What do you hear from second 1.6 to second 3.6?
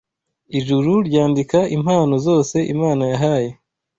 impano zose Imana yahaye